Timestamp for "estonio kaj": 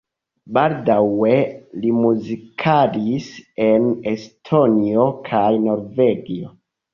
4.13-5.45